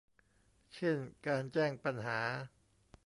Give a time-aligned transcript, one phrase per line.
[0.75, 0.97] เช่น
[1.27, 2.19] การแจ้งปัญหา